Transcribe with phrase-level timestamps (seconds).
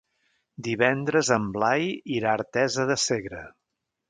[0.67, 1.85] Divendres en Blai
[2.17, 3.45] irà a Artesa de Segre.